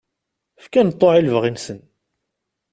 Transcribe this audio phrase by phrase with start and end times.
[0.63, 1.79] Fkan ṭṭuɛ i lebɣi-nsen.